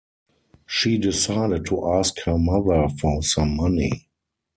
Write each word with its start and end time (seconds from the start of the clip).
She 0.65 0.97
decided 0.97 1.67
to 1.67 1.87
ask 1.91 2.21
her 2.23 2.35
mother 2.39 2.87
for 2.99 3.21
some 3.21 3.55
money. 3.55 4.07